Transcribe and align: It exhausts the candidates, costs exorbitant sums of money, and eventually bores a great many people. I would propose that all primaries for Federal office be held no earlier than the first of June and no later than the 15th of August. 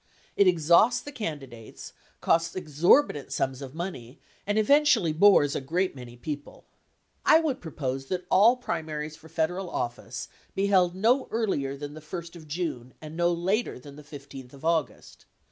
It 0.35 0.47
exhausts 0.47 0.99
the 1.01 1.11
candidates, 1.11 1.93
costs 2.21 2.55
exorbitant 2.55 3.31
sums 3.31 3.61
of 3.61 3.75
money, 3.75 4.17
and 4.47 4.57
eventually 4.57 5.13
bores 5.13 5.55
a 5.55 5.61
great 5.61 5.95
many 5.95 6.17
people. 6.17 6.65
I 7.23 7.39
would 7.39 7.61
propose 7.61 8.07
that 8.07 8.25
all 8.31 8.55
primaries 8.57 9.15
for 9.15 9.29
Federal 9.29 9.69
office 9.69 10.27
be 10.55 10.65
held 10.65 10.95
no 10.95 11.27
earlier 11.29 11.77
than 11.77 11.93
the 11.93 12.01
first 12.01 12.35
of 12.35 12.47
June 12.47 12.95
and 12.99 13.15
no 13.15 13.31
later 13.31 13.77
than 13.77 13.95
the 13.95 14.01
15th 14.01 14.53
of 14.53 14.65
August. 14.65 15.25